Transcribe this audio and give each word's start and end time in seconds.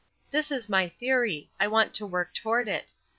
"This 0.31 0.49
is 0.49 0.67
my 0.67 0.89
theory; 0.89 1.51
I 1.59 1.67
want 1.67 1.93
to 1.93 2.07
work 2.07 2.33
toward 2.33 2.67
it. 2.67 2.93